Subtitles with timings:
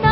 [0.00, 0.11] 到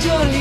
[0.00, 0.39] Jolene.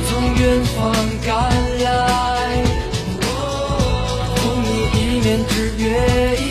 [0.00, 0.78] 我从远方
[1.26, 1.28] 赶
[1.82, 2.62] 来，
[4.36, 6.47] 送你一面之约。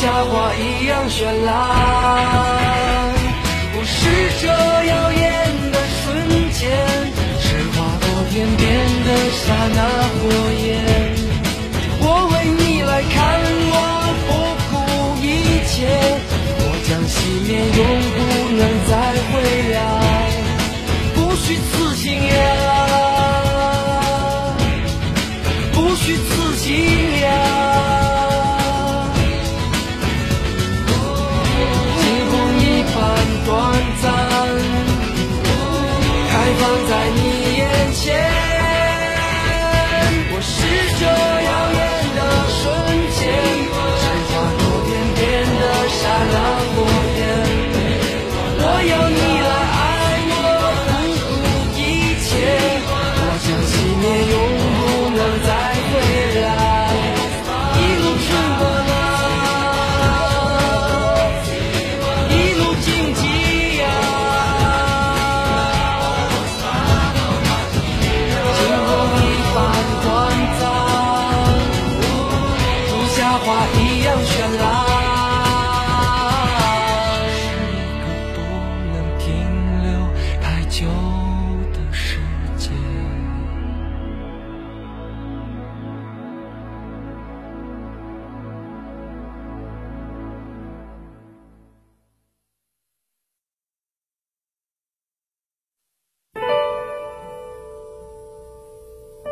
[0.24, 1.50] 花一样绚烂。
[3.72, 3.98] 不是
[4.40, 5.22] 这耀眼
[5.70, 6.02] 的瞬
[6.52, 6.60] 间，
[7.40, 8.60] 是划过天边
[9.04, 9.44] 的刹
[9.76, 9.78] 那
[10.18, 10.20] 火
[10.64, 10.71] 焰。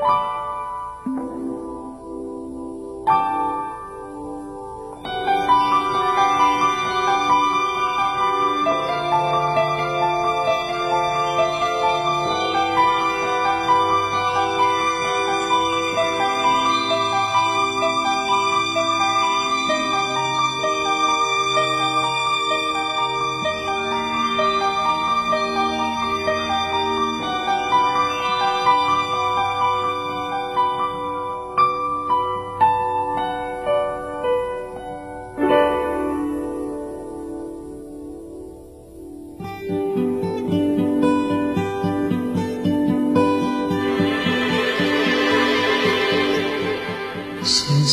[0.01, 0.40] Bye.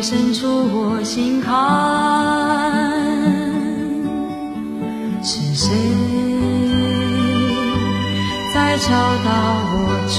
[0.00, 1.52] 深处我心坎。
[5.22, 5.68] 是谁
[8.54, 8.92] 在敲
[9.24, 9.30] 打
[9.72, 9.76] 我
[10.08, 10.18] 窗？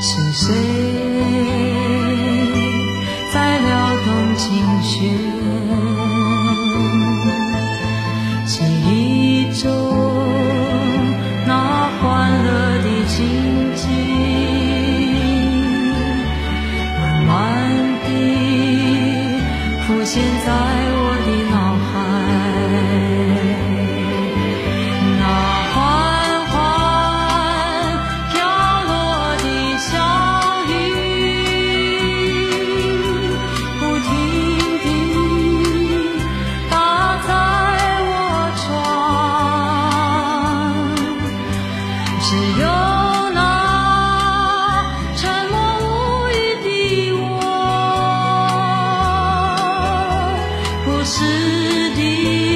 [0.00, 0.91] 是谁
[20.14, 20.81] 现在
[51.32, 52.51] 是第